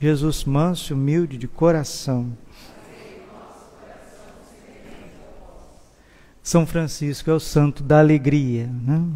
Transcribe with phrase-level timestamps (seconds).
[0.00, 2.32] Jesus manso e humilde de coração.
[6.42, 9.06] São Francisco é o santo da alegria né?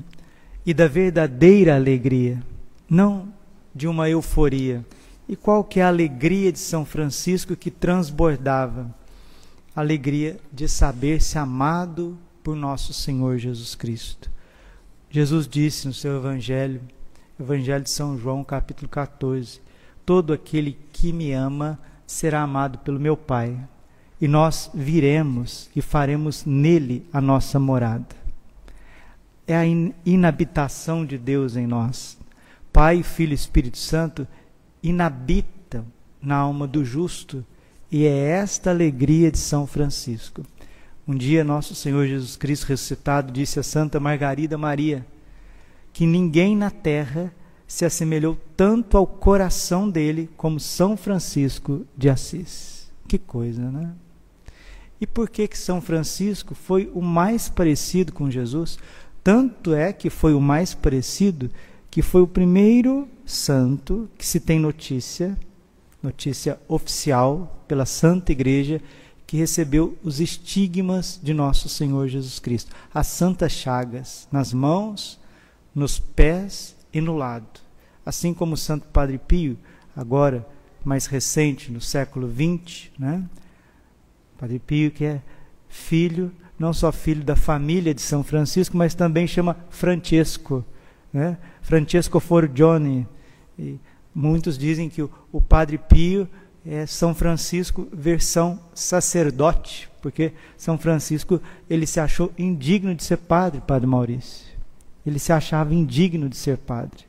[0.65, 2.43] e da verdadeira alegria,
[2.89, 3.33] não
[3.75, 4.85] de uma euforia.
[5.27, 8.95] E qual que é a alegria de São Francisco que transbordava?
[9.75, 14.31] A alegria de saber-se amado por nosso Senhor Jesus Cristo.
[15.09, 16.83] Jesus disse no seu Evangelho,
[17.41, 19.64] Evangelho de São João, capítulo 14:
[20.05, 23.59] Todo aquele que me ama será amado pelo meu Pai,
[24.21, 28.15] e nós viremos e faremos nele a nossa morada.
[29.47, 29.65] É a
[30.05, 32.19] inabitação de Deus em nós.
[32.73, 34.27] Pai, Filho e Espírito Santo
[34.83, 35.85] inabitam
[36.21, 37.45] na alma do justo,
[37.91, 40.43] e é esta alegria de São Francisco.
[41.07, 45.07] Um dia, nosso Senhor Jesus Cristo ressuscitado disse a Santa Margarida Maria
[45.93, 47.33] que ninguém na terra
[47.67, 52.91] se assemelhou tanto ao coração dele como São Francisco de Assis.
[53.09, 53.93] Que coisa, né?
[55.01, 58.79] E por que que São Francisco foi o mais parecido com Jesus?
[59.23, 61.51] Tanto é que foi o mais parecido
[61.91, 65.39] que foi o primeiro santo que se tem notícia,
[66.03, 68.81] notícia oficial pela Santa Igreja,
[69.27, 75.21] que recebeu os estigmas de nosso Senhor Jesus Cristo, as santas chagas nas mãos,
[75.75, 77.61] nos pés e no lado.
[78.07, 79.59] Assim como o Santo Padre Pio,
[79.97, 80.47] agora
[80.85, 83.25] mais recente, no século XX, né?
[84.39, 85.23] Padre Pio, que é
[85.69, 90.65] filho, não só filho da família de São Francisco, mas também chama Francesco,
[91.13, 91.39] né?
[91.63, 93.09] Francesco Forgione.
[93.59, 93.79] E
[94.15, 96.29] muitos dizem que o, o Padre Pio
[96.67, 103.61] é São Francisco versão sacerdote, porque São Francisco ele se achou indigno de ser padre,
[103.61, 104.54] Padre Maurício.
[105.07, 107.05] Ele se achava indigno de ser padre.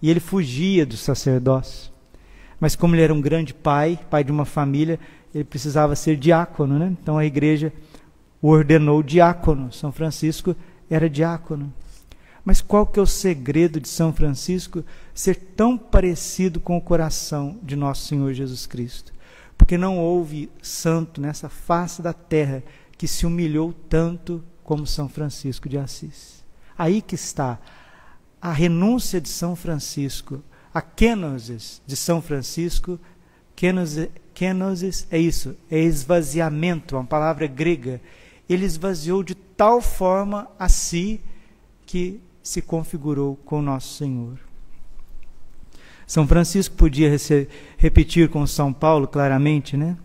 [0.00, 1.92] E ele fugia do sacerdócio.
[2.60, 4.98] Mas como ele era um grande pai, pai de uma família,
[5.34, 6.96] ele precisava ser diácono, né?
[7.00, 7.72] Então a igreja
[8.40, 9.72] o ordenou diácono.
[9.72, 10.54] São Francisco
[10.90, 11.72] era diácono.
[12.44, 17.58] Mas qual que é o segredo de São Francisco ser tão parecido com o coração
[17.62, 19.12] de nosso Senhor Jesus Cristo?
[19.56, 22.62] Porque não houve santo nessa face da terra
[22.98, 26.41] que se humilhou tanto como São Francisco de Assis.
[26.82, 27.60] Aí que está
[28.40, 30.42] a renúncia de São Francisco,
[30.74, 32.98] a kenosis de São Francisco.
[33.54, 38.00] Kenosis, kenosis é isso, é esvaziamento, uma palavra grega.
[38.48, 41.20] Ele esvaziou de tal forma a si
[41.86, 44.36] que se configurou com nosso Senhor.
[46.04, 47.16] São Francisco podia
[47.78, 49.96] repetir com São Paulo claramente, né?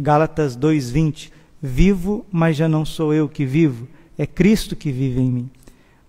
[0.00, 5.30] Gálatas 2:20, vivo, mas já não sou eu que vivo, é Cristo que vive em
[5.30, 5.50] mim.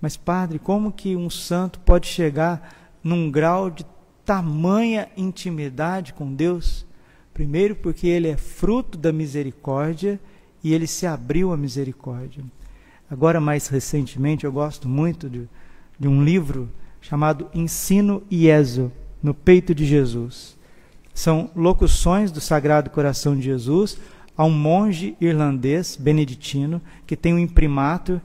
[0.03, 3.85] Mas padre, como que um santo pode chegar num grau de
[4.25, 6.85] tamanha intimidade com Deus?
[7.33, 10.19] Primeiro porque ele é fruto da misericórdia
[10.61, 12.43] e ele se abriu à misericórdia.
[13.09, 15.47] Agora mais recentemente eu gosto muito de
[16.03, 18.91] de um livro chamado Ensino Ieso,
[19.21, 20.57] no peito de Jesus.
[21.13, 23.97] São locuções do Sagrado Coração de Jesus
[24.35, 28.21] a um monge irlandês, beneditino, que tem um imprimato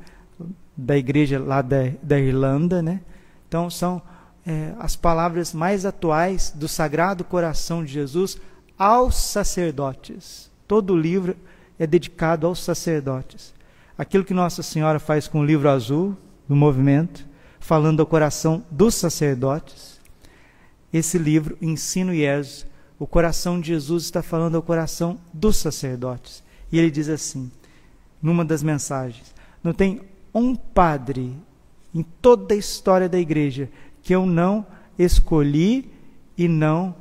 [0.78, 2.80] da igreja lá da, da Irlanda.
[2.80, 3.00] Né?
[3.48, 4.00] Então, são
[4.46, 8.38] é, as palavras mais atuais do Sagrado Coração de Jesus
[8.78, 10.48] aos sacerdotes.
[10.68, 11.36] Todo o livro
[11.78, 13.52] é dedicado aos sacerdotes.
[13.96, 16.16] Aquilo que Nossa Senhora faz com o livro azul
[16.48, 17.26] do movimento,
[17.58, 19.98] falando ao coração dos sacerdotes.
[20.92, 22.24] Esse livro, Ensino e
[22.98, 26.42] o coração de Jesus está falando ao coração dos sacerdotes.
[26.70, 27.50] E ele diz assim,
[28.22, 30.00] numa das mensagens: Não tem
[30.34, 31.36] um padre
[31.94, 33.68] em toda a história da igreja
[34.02, 34.66] que eu não
[34.98, 35.90] escolhi
[36.36, 36.94] e não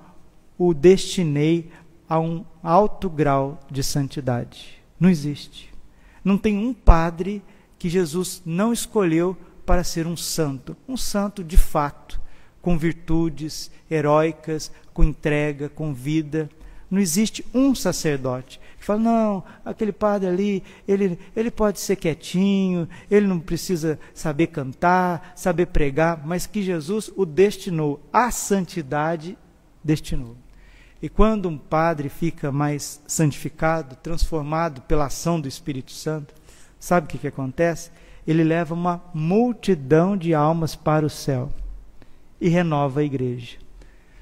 [0.57, 1.69] o destinei
[2.09, 4.81] a um alto grau de santidade.
[4.99, 5.73] Não existe.
[6.23, 7.43] Não tem um padre
[7.77, 12.19] que Jesus não escolheu para ser um santo, um santo de fato,
[12.61, 16.49] com virtudes heróicas, com entrega, com vida.
[16.89, 23.27] Não existe um sacerdote fala, não, aquele padre ali, ele, ele pode ser quietinho, ele
[23.27, 29.37] não precisa saber cantar, saber pregar, mas que Jesus o destinou à santidade,
[29.83, 30.35] destinou.
[31.01, 36.33] E quando um padre fica mais santificado, transformado pela ação do Espírito Santo,
[36.79, 37.91] sabe o que, que acontece?
[38.25, 41.51] Ele leva uma multidão de almas para o céu
[42.41, 43.57] e renova a igreja.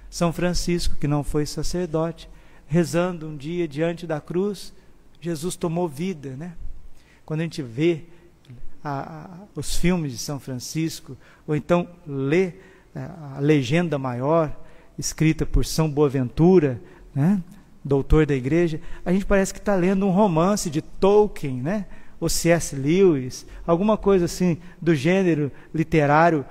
[0.10, 2.30] São Francisco, que não foi sacerdote,
[2.68, 4.74] rezando um dia diante da cruz,
[5.22, 6.54] Jesus tomou vida, né?
[7.26, 8.04] Quando a gente vê
[8.84, 11.18] a, a, os filmes de São Francisco,
[11.48, 12.54] ou então lê
[12.94, 14.56] a, é, a legenda maior,
[14.98, 16.82] escrita por São Boaventura,
[17.14, 17.42] né?
[17.84, 21.86] doutor da igreja, a gente parece que está lendo um romance de Tolkien, né?
[22.20, 22.76] ou C.S.
[22.76, 26.46] Lewis, alguma coisa assim do gênero literário,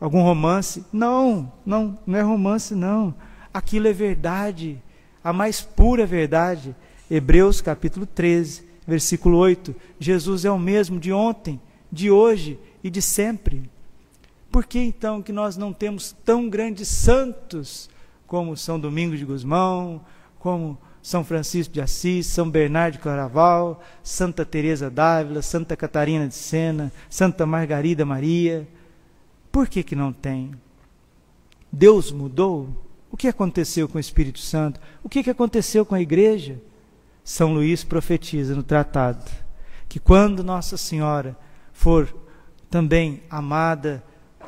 [0.00, 0.84] algum romance.
[0.92, 3.14] Não, não, não é romance, não.
[3.52, 4.80] Aquilo é verdade,
[5.26, 6.72] a mais pura verdade.
[7.10, 9.74] Hebreus capítulo 13, versículo 8.
[9.98, 13.68] Jesus é o mesmo de ontem, de hoje e de sempre.
[14.52, 17.90] Por que então que nós não temos tão grandes santos
[18.24, 20.00] como São Domingos de Gusmão,
[20.38, 26.36] como São Francisco de Assis, São Bernardo de Claraval, Santa Teresa d'Ávila, Santa Catarina de
[26.36, 28.64] Sena, Santa Margarida Maria?
[29.50, 30.52] Por que que não tem?
[31.72, 32.85] Deus mudou?
[33.10, 34.80] O que aconteceu com o Espírito Santo?
[35.02, 36.60] O que, aconteceu com a igreja?
[37.24, 39.24] São Luís profetiza no tratado
[39.88, 41.36] que quando Nossa Senhora
[41.72, 42.14] for
[42.70, 44.02] também amada,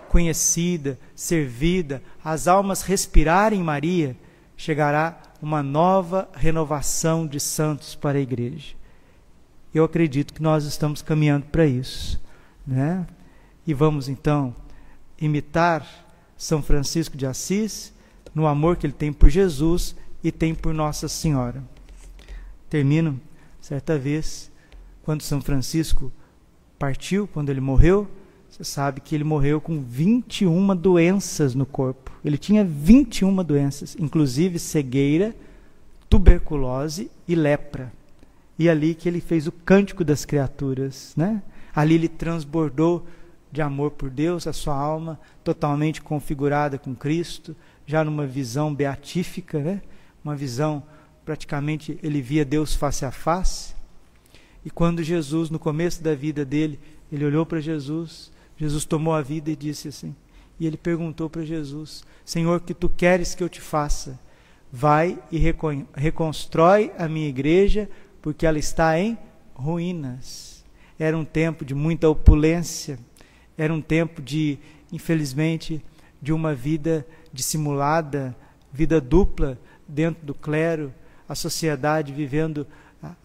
[0.08, 4.16] conhecida, servida, as almas respirarem Maria,
[4.56, 8.74] chegará uma nova renovação de santos para a igreja.
[9.72, 12.20] Eu acredito que nós estamos caminhando para isso,
[12.66, 13.06] né?
[13.66, 14.54] E vamos então
[15.20, 15.86] imitar
[16.36, 17.92] São Francisco de Assis
[18.38, 21.60] no amor que ele tem por Jesus e tem por Nossa Senhora.
[22.70, 23.20] Termino
[23.60, 24.48] certa vez
[25.02, 26.12] quando São Francisco
[26.78, 28.06] partiu, quando ele morreu,
[28.48, 32.12] você sabe que ele morreu com 21 doenças no corpo.
[32.24, 35.34] Ele tinha 21 doenças, inclusive cegueira,
[36.08, 37.92] tuberculose e lepra.
[38.56, 41.42] E ali que ele fez o cântico das criaturas, né?
[41.74, 43.04] Ali ele transbordou
[43.50, 47.56] de amor por Deus, a sua alma totalmente configurada com Cristo,
[47.88, 49.80] já numa visão beatífica, né?
[50.22, 50.82] Uma visão
[51.24, 53.74] praticamente ele via Deus face a face.
[54.62, 56.78] E quando Jesus, no começo da vida dele,
[57.10, 60.14] ele olhou para Jesus, Jesus tomou a vida e disse assim.
[60.60, 64.20] E ele perguntou para Jesus: Senhor, que tu queres que eu te faça?
[64.70, 65.38] Vai e
[65.96, 67.88] reconstrói a minha igreja,
[68.20, 69.16] porque ela está em
[69.54, 70.62] ruínas.
[70.98, 72.98] Era um tempo de muita opulência,
[73.56, 74.58] era um tempo de,
[74.92, 75.82] infelizmente,
[76.20, 78.36] de uma vida dissimulada,
[78.72, 80.92] vida dupla dentro do clero,
[81.28, 82.66] a sociedade vivendo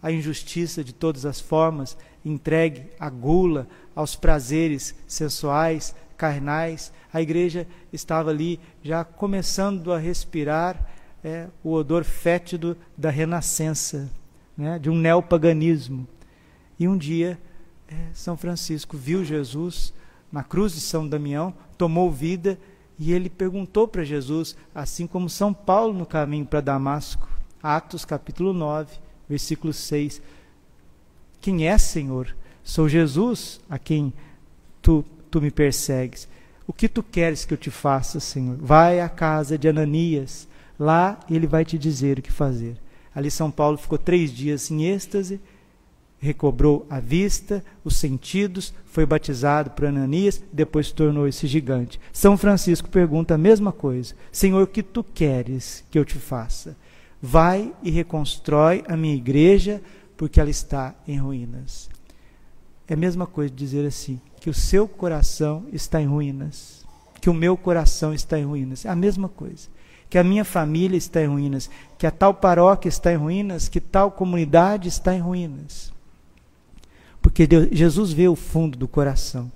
[0.02, 6.92] a injustiça de todas as formas, entregue à gula, aos prazeres sensuais, carnais.
[7.12, 10.90] A igreja estava ali já começando a respirar
[11.22, 14.10] é, o odor fétido da renascença,
[14.56, 16.06] né, de um neopaganismo.
[16.78, 17.38] E um dia,
[17.88, 19.92] é, São Francisco viu Jesus
[20.30, 25.52] na cruz de São Damião, tomou vida e ele perguntou para Jesus, assim como São
[25.52, 27.28] Paulo no caminho para Damasco,
[27.62, 28.96] Atos capítulo 9,
[29.28, 30.22] versículo 6.
[31.40, 32.34] Quem é, Senhor?
[32.62, 34.12] Sou Jesus a quem
[34.80, 36.28] tu, tu me persegues.
[36.66, 38.56] O que tu queres que eu te faça, Senhor?
[38.56, 40.48] Vai à casa de Ananias,
[40.78, 42.76] lá ele vai te dizer o que fazer.
[43.14, 45.40] Ali São Paulo ficou três dias em êxtase,
[46.24, 52.00] recobrou a vista, os sentidos, foi batizado por Ananias, depois tornou esse gigante.
[52.12, 56.76] São Francisco pergunta a mesma coisa: Senhor, o que tu queres que eu te faça?
[57.20, 59.82] Vai e reconstrói a minha igreja,
[60.16, 61.90] porque ela está em ruínas.
[62.88, 66.86] É a mesma coisa dizer assim, que o seu coração está em ruínas,
[67.20, 68.84] que o meu coração está em ruínas.
[68.84, 69.68] É a mesma coisa.
[70.08, 73.80] Que a minha família está em ruínas, que a tal paróquia está em ruínas, que
[73.80, 75.93] tal comunidade está em ruínas.
[77.24, 79.50] Porque Deus, Jesus vê o fundo do coração.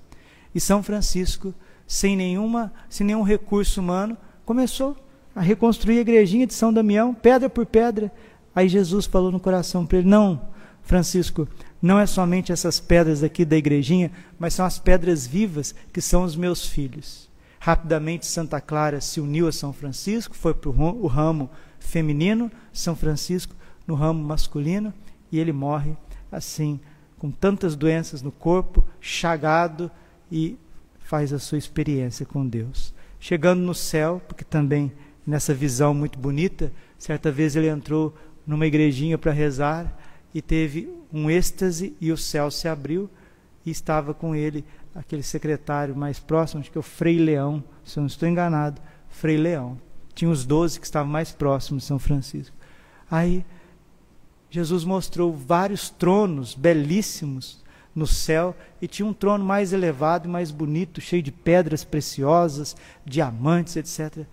[0.55, 1.53] E São Francisco,
[1.85, 4.97] sem, nenhuma, sem nenhum recurso humano, começou
[5.35, 8.11] a reconstruir a igrejinha de São Damião, pedra por pedra.
[8.55, 10.41] Aí Jesus falou no coração para ele: Não,
[10.81, 11.47] Francisco,
[11.79, 16.23] não é somente essas pedras aqui da igrejinha, mas são as pedras vivas que são
[16.23, 17.29] os meus filhos.
[17.59, 21.47] Rapidamente, Santa Clara se uniu a São Francisco, foi para o ramo
[21.79, 24.91] feminino, São Francisco no ramo masculino,
[25.31, 25.95] e ele morre
[26.31, 26.79] assim,
[27.19, 29.91] com tantas doenças no corpo, chagado,
[30.31, 30.57] e
[30.99, 32.93] faz a sua experiência com Deus.
[33.19, 34.91] Chegando no céu, porque também
[35.27, 38.15] nessa visão muito bonita, certa vez ele entrou
[38.47, 39.95] numa igrejinha para rezar
[40.33, 43.09] e teve um êxtase e o céu se abriu
[43.65, 44.63] e estava com ele
[44.95, 48.81] aquele secretário mais próximo, acho que é o Frei Leão, se eu não estou enganado,
[49.09, 49.79] Frei Leão.
[50.13, 52.55] Tinha os doze que estavam mais próximos de São Francisco.
[53.09, 53.45] Aí
[54.49, 57.63] Jesus mostrou vários tronos belíssimos
[57.93, 62.75] no céu e tinha um trono mais elevado e mais bonito, cheio de pedras preciosas,
[63.05, 64.25] diamantes, etc.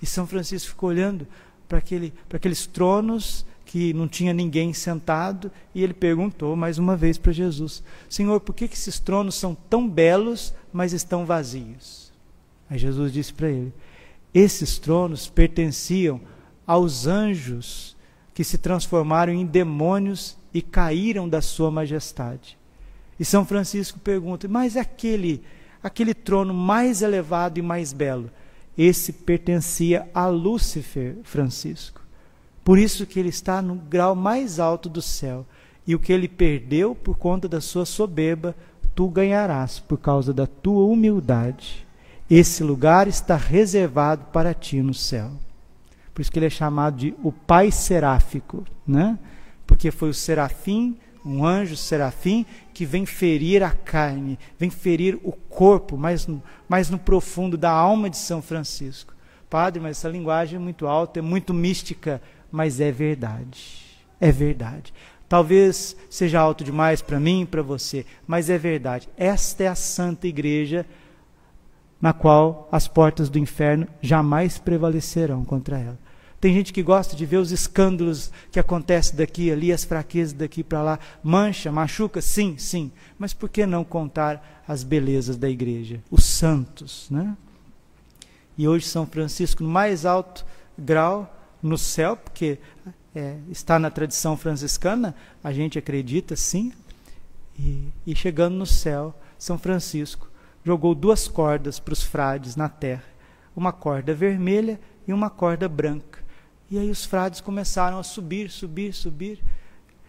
[0.00, 1.26] E São Francisco ficou olhando
[1.68, 7.18] para aquele, aqueles tronos que não tinha ninguém sentado e ele perguntou mais uma vez
[7.18, 12.12] para Jesus: Senhor, por que, que esses tronos são tão belos, mas estão vazios?
[12.68, 13.72] Aí Jesus disse para ele:
[14.32, 16.20] Esses tronos pertenciam
[16.66, 17.96] aos anjos
[18.34, 22.58] que se transformaram em demônios e caíram da sua majestade.
[23.18, 25.42] E São Francisco pergunta: mas aquele,
[25.82, 28.28] aquele trono mais elevado e mais belo,
[28.76, 32.02] esse pertencia a Lúcifer, Francisco.
[32.64, 35.46] Por isso que ele está no grau mais alto do céu.
[35.86, 38.56] E o que ele perdeu por conta da sua soberba,
[38.94, 41.86] tu ganharás por causa da tua humildade.
[42.28, 45.30] Esse lugar está reservado para ti no céu.
[46.14, 49.18] Por isso que ele é chamado de o Pai Seráfico, né?
[49.66, 55.32] Porque foi o serafim, um anjo serafim, que vem ferir a carne, vem ferir o
[55.32, 59.12] corpo, mais no, mais no profundo da alma de São Francisco.
[59.50, 63.82] Padre, mas essa linguagem é muito alta, é muito mística, mas é verdade.
[64.20, 64.92] É verdade.
[65.28, 69.08] Talvez seja alto demais para mim e para você, mas é verdade.
[69.16, 70.86] Esta é a Santa Igreja
[72.00, 76.03] na qual as portas do inferno jamais prevalecerão contra ela.
[76.44, 80.62] Tem gente que gosta de ver os escândalos que acontecem daqui ali, as fraquezas daqui
[80.62, 80.98] para lá.
[81.22, 82.20] Mancha, machuca?
[82.20, 82.92] Sim, sim.
[83.18, 86.02] Mas por que não contar as belezas da igreja?
[86.10, 87.34] Os santos, né?
[88.58, 90.44] E hoje São Francisco, no mais alto
[90.76, 92.58] grau, no céu, porque
[93.14, 96.74] é, está na tradição franciscana, a gente acredita sim.
[97.58, 100.28] E, e chegando no céu, São Francisco
[100.62, 103.04] jogou duas cordas para os frades na terra,
[103.56, 106.22] uma corda vermelha e uma corda branca.
[106.70, 109.40] E aí os frades começaram a subir, subir, subir.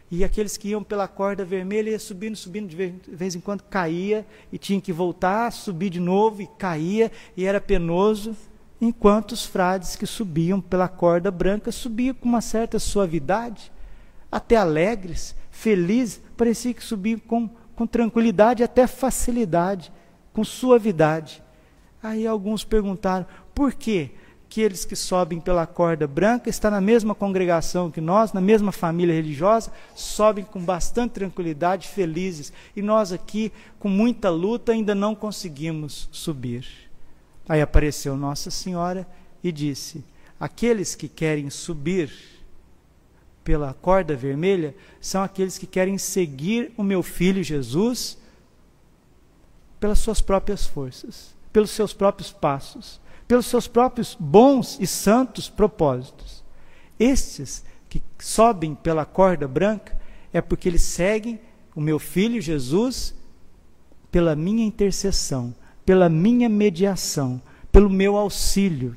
[0.09, 4.25] E aqueles que iam pela corda vermelha iam subindo, subindo, de vez em quando caía
[4.51, 8.35] e tinha que voltar, subir de novo e caía e era penoso.
[8.79, 13.71] Enquanto os frades que subiam pela corda branca subiam com uma certa suavidade,
[14.31, 19.91] até alegres, felizes, parecia que subiam com, com tranquilidade, até facilidade,
[20.33, 21.41] com suavidade.
[22.03, 24.11] Aí alguns perguntaram: por quê?
[24.45, 29.13] Aqueles que sobem pela corda branca, está na mesma congregação que nós, na mesma família
[29.13, 32.53] religiosa, sobem com bastante tranquilidade, felizes.
[32.75, 36.65] E nós aqui, com muita luta, ainda não conseguimos subir.
[37.49, 39.07] Aí apareceu Nossa Senhora
[39.43, 40.03] e disse:
[40.39, 42.11] Aqueles que querem subir
[43.43, 48.17] pela corda vermelha são aqueles que querem seguir o meu filho Jesus
[49.79, 56.43] pelas suas próprias forças, pelos seus próprios passos pelos seus próprios bons e santos propósitos.
[56.99, 59.97] Estes que sobem pela corda branca
[60.31, 61.39] é porque eles seguem
[61.75, 63.15] o meu filho Jesus
[64.11, 65.53] pela minha intercessão,
[65.85, 67.41] pela minha mediação,
[67.71, 68.95] pelo meu auxílio,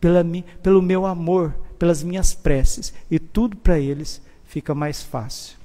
[0.00, 5.56] pela mi, pelo meu amor, pelas minhas preces, e tudo para eles fica mais fácil.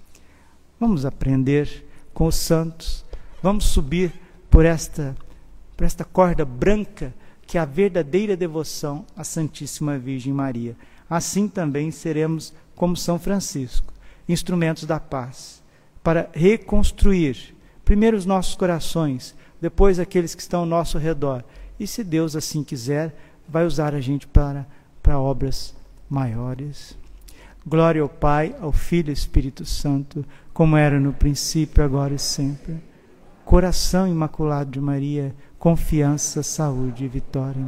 [0.79, 3.03] Vamos aprender com os santos,
[3.41, 4.13] vamos subir
[4.50, 5.15] por esta,
[5.75, 7.13] por esta corda branca
[7.45, 10.75] que a verdadeira devoção à Santíssima Virgem Maria.
[11.09, 13.93] Assim também seremos, como São Francisco,
[14.27, 15.62] instrumentos da paz,
[16.03, 21.43] para reconstruir primeiro os nossos corações, depois aqueles que estão ao nosso redor.
[21.79, 23.15] E se Deus assim quiser,
[23.47, 24.65] vai usar a gente para,
[25.01, 25.75] para obras
[26.09, 26.97] maiores.
[27.65, 32.19] Glória ao Pai, ao Filho e ao Espírito Santo, como era no princípio, agora e
[32.19, 32.75] sempre.
[33.45, 37.65] Coração imaculado de Maria, confiança, saúde e vitória.